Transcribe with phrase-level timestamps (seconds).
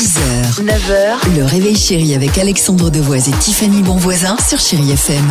[0.00, 5.22] 6h, 9h, le réveil chéri avec Alexandre Devoise et Tiffany Bonvoisin sur Chéri FM.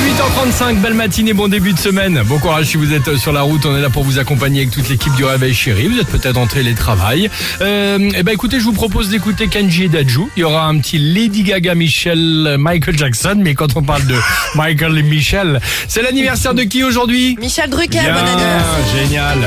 [0.00, 2.22] 8h35, belle matinée, bon début de semaine.
[2.24, 4.70] Bon courage si vous êtes sur la route, on est là pour vous accompagner avec
[4.72, 5.88] toute l'équipe du Réveil Chéri.
[5.88, 7.28] Vous êtes peut-être en télétravail.
[7.60, 10.30] Euh, eh ben écoutez, je vous propose d'écouter Kenji et Dajou.
[10.38, 13.34] Il y aura un petit Lady Gaga, Michel, Michael Jackson.
[13.36, 14.16] Mais quand on parle de
[14.54, 17.36] Michael et Michel, c'est l'anniversaire de qui aujourd'hui?
[17.38, 18.96] Michel Drucker, Bien, bon anniversaire.
[18.96, 19.38] génial.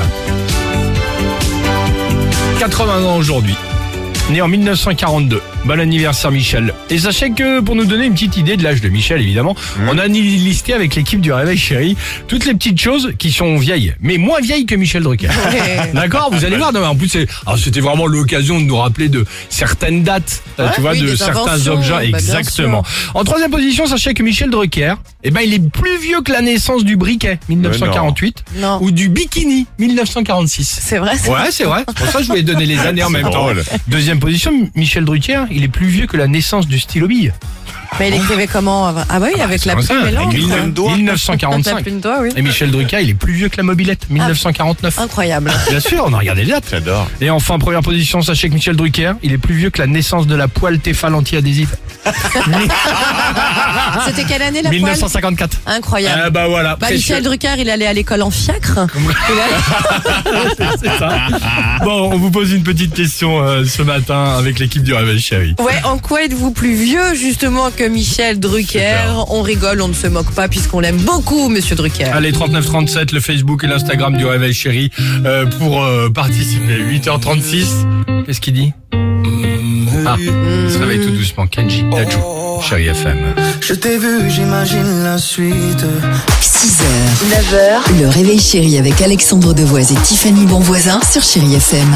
[2.59, 3.55] 80 ans aujourd'hui.
[4.30, 5.41] Né en 1942.
[5.66, 6.74] Bon anniversaire Michel.
[6.92, 9.56] Et sachez que pour nous donner une petite idée de l'âge de Michel évidemment,
[9.87, 11.97] on a listé avec l'équipe du Réveil Chéri
[12.28, 15.28] toutes les petites choses qui sont vieilles, mais moins vieilles que Michel Drucker.
[15.29, 15.92] Ouais.
[15.93, 16.71] D'accord, vous allez voir.
[16.71, 20.71] Non, en plus, alors, c'était vraiment l'occasion de nous rappeler de certaines dates, euh, Ouais,
[20.75, 21.89] tu vois, oui, de certains objets.
[22.11, 22.84] bah, Exactement.
[23.15, 26.42] En troisième position, sachez que Michel Drucker, eh ben, il est plus vieux que la
[26.42, 28.78] naissance du briquet, 1948, Non.
[28.82, 30.79] ou du bikini, 1946.
[30.82, 31.84] C'est vrai Ouais, c'est vrai.
[31.96, 33.31] Pour ça je voulais donner les années en même temps.
[33.31, 33.64] drôle.
[34.19, 37.33] Deuxième position, Michel Drucker, il est plus vieux que la naissance du stylo bille.
[38.00, 39.03] Mais il écrivait comment avant?
[39.09, 40.34] Ah bah oui, avec la plume et l'encre.
[40.36, 41.81] mille- La 1945.
[41.81, 42.30] plume d'oie, oui.
[42.36, 45.00] Et Michel Drucker, il est plus vieux que la mobilette, 1949.
[45.00, 45.52] Incroyable.
[45.70, 46.67] Bien sûr, on a regardé les dates.
[46.70, 47.09] J'adore.
[47.20, 50.28] Et enfin, première position, sachez que Michel Drucker, il est plus vieux que la naissance
[50.28, 51.76] de la poêle Tefal anti-adhésive.
[54.05, 55.58] C'était quelle année la poêle 1954.
[55.67, 56.22] Incroyable.
[56.25, 56.88] Ah bah voilà, Bah.
[56.92, 58.80] Michel Drucker, il allait à l'école en fiacre.
[60.81, 61.09] c'est ça.
[61.83, 65.55] Bon, on vous pose une petite question euh, ce matin avec l'équipe du Réveil Chéri.
[65.59, 69.25] Ouais, en quoi êtes-vous plus vieux justement que Michel Drucker.
[69.30, 72.05] On rigole, on ne se moque pas puisqu'on l'aime beaucoup, Monsieur Drucker.
[72.05, 74.92] Allez, 3937, le Facebook et l'Instagram du Réveil Chéri
[75.25, 76.80] euh, pour euh, participer.
[76.81, 78.25] 8h36.
[78.25, 78.73] Qu'est-ce qu'il dit?
[80.12, 81.46] Ah, il se réveille tout doucement.
[81.46, 82.20] Kenji Dajou,
[82.68, 83.36] Chéri FM.
[83.62, 85.86] Je t'ai vu, j'imagine la suite.
[86.42, 86.82] 6h,
[87.30, 91.88] 9h, le réveil chéri avec Alexandre Devoise et Tiffany Bonvoisin sur Chéri FM.